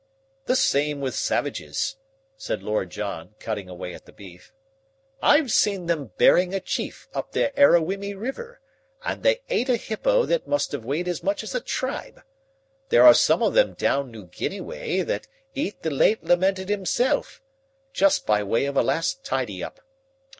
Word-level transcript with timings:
"The 0.47 0.55
same 0.55 0.99
with 0.99 1.13
savages," 1.13 1.97
said 2.35 2.63
Lord 2.63 2.89
John, 2.89 3.35
cutting 3.37 3.69
away 3.69 3.93
at 3.93 4.05
the 4.07 4.11
beef. 4.11 4.51
"I've 5.21 5.51
seen 5.51 5.85
them 5.85 6.09
buryin' 6.17 6.55
a 6.55 6.59
chief 6.59 7.07
up 7.13 7.33
the 7.33 7.51
Aruwimi 7.55 8.15
River, 8.15 8.59
and 9.05 9.21
they 9.21 9.41
ate 9.51 9.69
a 9.69 9.75
hippo 9.77 10.25
that 10.25 10.47
must 10.47 10.71
have 10.71 10.83
weighed 10.83 11.07
as 11.07 11.21
much 11.21 11.43
as 11.43 11.53
a 11.53 11.61
tribe. 11.61 12.23
There 12.89 13.05
are 13.05 13.13
some 13.13 13.43
of 13.43 13.53
them 13.53 13.75
down 13.75 14.09
New 14.09 14.25
Guinea 14.25 14.59
way 14.59 15.03
that 15.03 15.27
eat 15.53 15.83
the 15.83 15.91
late 15.91 16.23
lamented 16.23 16.67
himself, 16.69 17.39
just 17.93 18.25
by 18.25 18.41
way 18.41 18.65
of 18.65 18.75
a 18.75 18.81
last 18.81 19.23
tidy 19.23 19.63
up. 19.63 19.81